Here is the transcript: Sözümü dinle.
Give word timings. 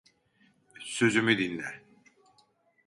Sözümü 0.79 1.37
dinle. 1.37 1.83